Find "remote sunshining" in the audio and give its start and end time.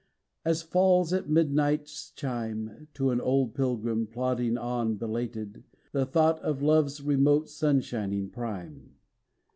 7.03-8.31